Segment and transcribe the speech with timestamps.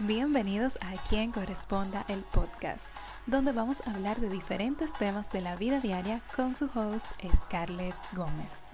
[0.00, 2.86] Bienvenidos a Quien Corresponda el podcast,
[3.28, 7.06] donde vamos a hablar de diferentes temas de la vida diaria con su host
[7.36, 8.64] Scarlett Gómez.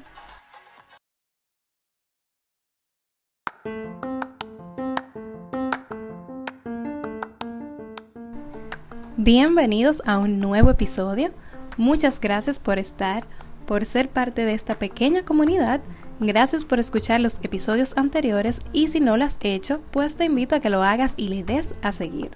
[9.19, 11.35] Bienvenidos a un nuevo episodio.
[11.77, 13.27] Muchas gracias por estar,
[13.67, 15.83] por ser parte de esta pequeña comunidad
[16.23, 20.55] Gracias por escuchar los episodios anteriores y si no lo has hecho, pues te invito
[20.55, 22.33] a que lo hagas y le des a seguir.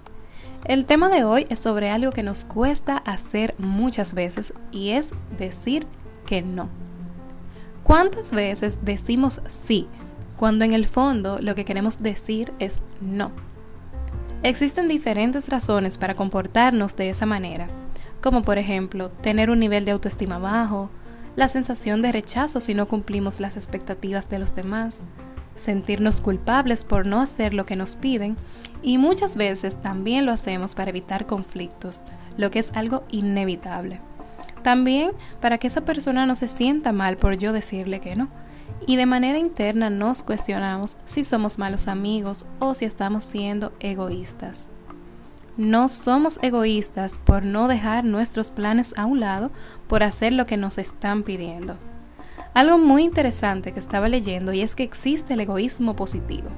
[0.63, 5.13] El tema de hoy es sobre algo que nos cuesta hacer muchas veces y es
[5.37, 5.85] decir
[6.25, 6.69] que no.
[7.83, 9.87] ¿Cuántas veces decimos sí
[10.35, 13.31] cuando en el fondo lo que queremos decir es no?
[14.41, 17.67] Existen diferentes razones para comportarnos de esa manera,
[18.19, 20.89] como por ejemplo tener un nivel de autoestima bajo,
[21.35, 25.03] la sensación de rechazo si no cumplimos las expectativas de los demás,
[25.55, 28.37] sentirnos culpables por no hacer lo que nos piden
[28.81, 32.01] y muchas veces también lo hacemos para evitar conflictos,
[32.37, 33.99] lo que es algo inevitable.
[34.63, 38.29] También para que esa persona no se sienta mal por yo decirle que no.
[38.87, 44.67] Y de manera interna nos cuestionamos si somos malos amigos o si estamos siendo egoístas.
[45.57, 49.51] No somos egoístas por no dejar nuestros planes a un lado
[49.87, 51.77] por hacer lo que nos están pidiendo.
[52.53, 56.49] Algo muy interesante que estaba leyendo y es que existe el egoísmo positivo.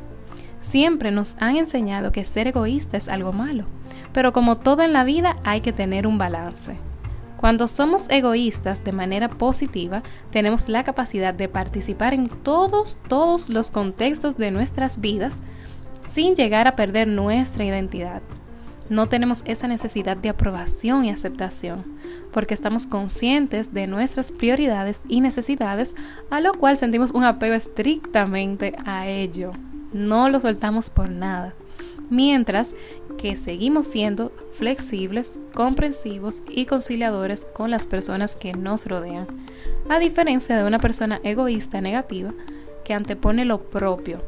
[0.61, 3.67] Siempre nos han enseñado que ser egoísta es algo malo,
[4.13, 6.75] pero como todo en la vida hay que tener un balance.
[7.37, 10.01] Cuando somos egoístas de manera positiva,
[10.31, 15.43] tenemos la capacidad de participar en todos, todos los contextos de nuestras vidas
[16.09, 18.23] sin llegar a perder nuestra identidad
[18.89, 21.85] no tenemos esa necesidad de aprobación y aceptación,
[22.31, 25.95] porque estamos conscientes de nuestras prioridades y necesidades,
[26.29, 29.51] a lo cual sentimos un apego estrictamente a ello.
[29.93, 31.53] No lo soltamos por nada.
[32.09, 32.73] Mientras
[33.17, 39.27] que seguimos siendo flexibles, comprensivos y conciliadores con las personas que nos rodean,
[39.89, 42.33] a diferencia de una persona egoísta negativa
[42.85, 44.21] que antepone lo propio,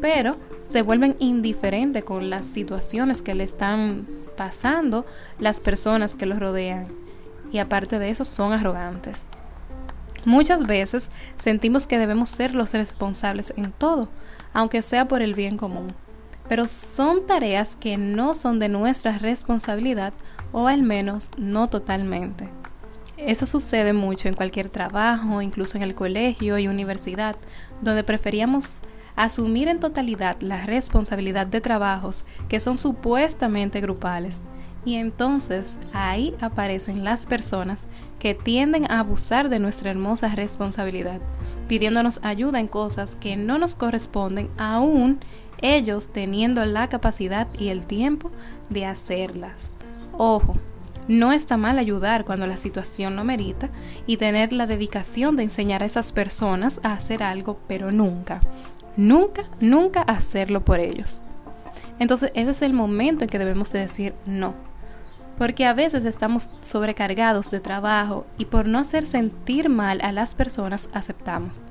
[0.00, 0.36] pero
[0.72, 4.06] se vuelven indiferentes con las situaciones que le están
[4.38, 5.04] pasando
[5.38, 6.88] las personas que los rodean.
[7.52, 9.26] Y aparte de eso, son arrogantes.
[10.24, 14.08] Muchas veces sentimos que debemos ser los responsables en todo,
[14.54, 15.94] aunque sea por el bien común.
[16.48, 20.14] Pero son tareas que no son de nuestra responsabilidad
[20.52, 22.48] o al menos no totalmente.
[23.18, 27.36] Eso sucede mucho en cualquier trabajo, incluso en el colegio y universidad,
[27.82, 28.80] donde preferíamos
[29.16, 34.44] asumir en totalidad la responsabilidad de trabajos que son supuestamente grupales.
[34.84, 37.86] Y entonces ahí aparecen las personas
[38.18, 41.20] que tienden a abusar de nuestra hermosa responsabilidad,
[41.68, 45.20] pidiéndonos ayuda en cosas que no nos corresponden, aún
[45.60, 48.32] ellos teniendo la capacidad y el tiempo
[48.70, 49.72] de hacerlas.
[50.18, 50.56] Ojo,
[51.08, 53.70] no está mal ayudar cuando la situación lo merita
[54.06, 58.40] y tener la dedicación de enseñar a esas personas a hacer algo, pero nunca,
[58.96, 61.24] Nunca, nunca hacerlo por ellos.
[61.98, 64.54] Entonces ese es el momento en que debemos de decir no.
[65.38, 70.34] Porque a veces estamos sobrecargados de trabajo y por no hacer sentir mal a las
[70.34, 71.62] personas aceptamos.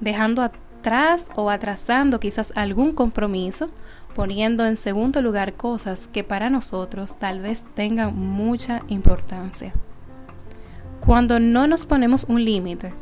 [0.00, 3.70] Dejando atrás o atrasando quizás algún compromiso,
[4.14, 9.74] poniendo en segundo lugar cosas que para nosotros tal vez tengan mucha importancia.
[11.04, 12.94] Cuando no nos ponemos un límite,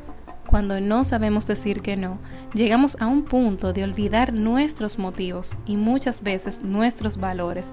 [0.49, 2.19] cuando no sabemos decir que no,
[2.55, 7.72] llegamos a un punto de olvidar nuestros motivos y muchas veces nuestros valores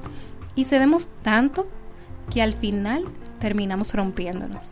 [0.55, 1.67] y cedemos tanto
[2.31, 3.05] que al final
[3.39, 4.71] terminamos rompiéndonos.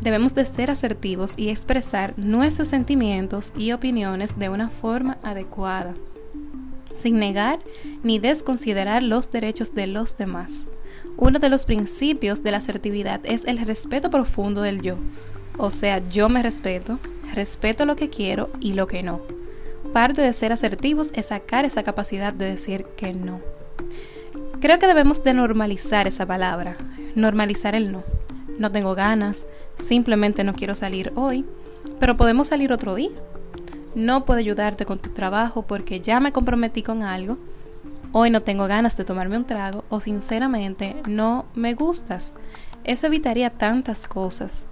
[0.00, 5.94] Debemos de ser asertivos y expresar nuestros sentimientos y opiniones de una forma adecuada,
[6.92, 7.60] sin negar
[8.02, 10.66] ni desconsiderar los derechos de los demás.
[11.16, 14.96] Uno de los principios de la asertividad es el respeto profundo del yo,
[15.58, 16.98] o sea, yo me respeto,
[17.32, 19.20] respeto lo que quiero y lo que no.
[19.92, 23.40] Parte de ser asertivos es sacar esa capacidad de decir que no.
[24.60, 26.76] Creo que debemos de normalizar esa palabra,
[27.14, 28.04] normalizar el no.
[28.58, 29.46] No tengo ganas,
[29.76, 31.44] simplemente no quiero salir hoy,
[31.98, 33.10] pero podemos salir otro día.
[33.94, 37.38] No puedo ayudarte con tu trabajo porque ya me comprometí con algo.
[38.12, 42.34] Hoy no tengo ganas de tomarme un trago o sinceramente no me gustas.
[42.84, 44.66] Eso evitaría tantas cosas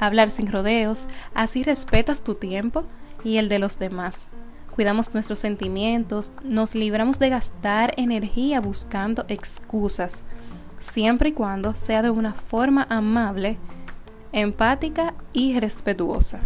[0.00, 2.84] hablar sin rodeos, así respetas tu tiempo
[3.24, 4.30] y el de los demás.
[4.74, 10.24] Cuidamos nuestros sentimientos, nos libramos de gastar energía buscando excusas,
[10.80, 13.58] siempre y cuando sea de una forma amable,
[14.32, 16.40] empática y respetuosa.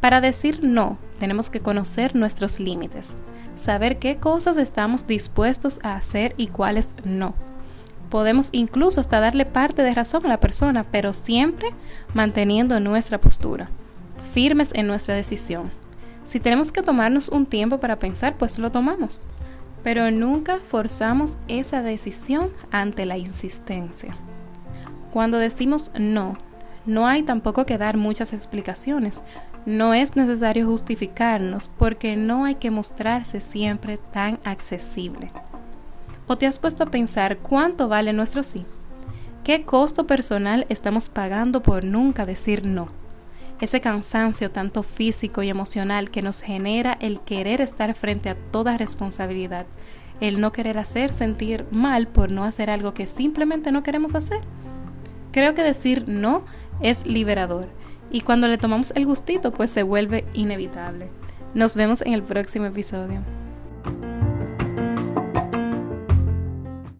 [0.00, 3.14] Para decir no, tenemos que conocer nuestros límites,
[3.54, 7.34] saber qué cosas estamos dispuestos a hacer y cuáles no.
[8.12, 11.70] Podemos incluso hasta darle parte de razón a la persona, pero siempre
[12.12, 13.70] manteniendo nuestra postura,
[14.34, 15.70] firmes en nuestra decisión.
[16.22, 19.26] Si tenemos que tomarnos un tiempo para pensar, pues lo tomamos,
[19.82, 24.14] pero nunca forzamos esa decisión ante la insistencia.
[25.10, 26.36] Cuando decimos no,
[26.84, 29.22] no hay tampoco que dar muchas explicaciones.
[29.64, 35.32] No es necesario justificarnos porque no hay que mostrarse siempre tan accesible.
[36.32, 38.64] ¿O te has puesto a pensar cuánto vale nuestro sí?
[39.44, 42.88] ¿Qué costo personal estamos pagando por nunca decir no?
[43.60, 48.78] Ese cansancio tanto físico y emocional que nos genera el querer estar frente a toda
[48.78, 49.66] responsabilidad,
[50.22, 54.40] el no querer hacer sentir mal por no hacer algo que simplemente no queremos hacer.
[55.32, 56.46] Creo que decir no
[56.80, 57.68] es liberador
[58.10, 61.10] y cuando le tomamos el gustito pues se vuelve inevitable.
[61.52, 63.20] Nos vemos en el próximo episodio.